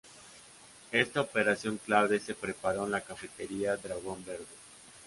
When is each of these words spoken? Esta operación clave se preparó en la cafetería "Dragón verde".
Esta 0.91 1.21
operación 1.21 1.77
clave 1.77 2.19
se 2.19 2.33
preparó 2.33 2.85
en 2.85 2.91
la 2.91 3.01
cafetería 3.01 3.77
"Dragón 3.77 4.25
verde". 4.25 4.47